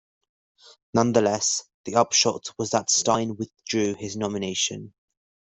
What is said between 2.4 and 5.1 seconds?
was that Stein withdrew his nomination.